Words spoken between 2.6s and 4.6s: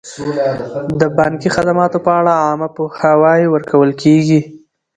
پوهاوی ورکول کیږي.